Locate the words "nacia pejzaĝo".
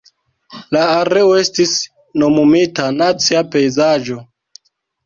2.99-4.23